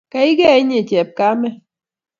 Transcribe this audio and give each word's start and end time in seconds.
Keikei 0.11 0.59
inye 0.61 0.79
chepkamet 0.89 1.55